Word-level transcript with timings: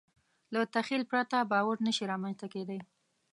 له 0.53 0.59
تخیل 0.75 1.03
پرته 1.11 1.37
باور 1.51 1.77
نهشي 1.85 2.05
رامنځ 2.11 2.35
ته 2.41 2.47
کېدی. 2.53 2.79